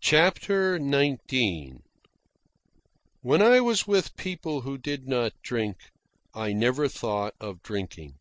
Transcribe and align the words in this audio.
CHAPTER 0.00 0.78
XIX 0.78 1.78
When 3.22 3.42
I 3.42 3.58
was 3.60 3.84
with 3.84 4.16
people 4.16 4.60
who 4.60 4.78
did 4.78 5.08
not 5.08 5.32
drink, 5.42 5.76
I 6.36 6.52
never 6.52 6.86
thought 6.86 7.34
of 7.40 7.60
drinking. 7.64 8.14